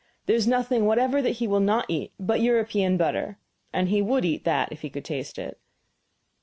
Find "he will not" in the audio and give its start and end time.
1.37-1.85